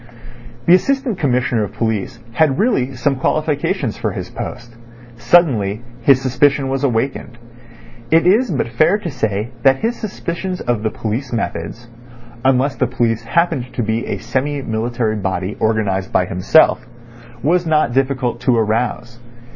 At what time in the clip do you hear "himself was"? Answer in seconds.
16.25-17.67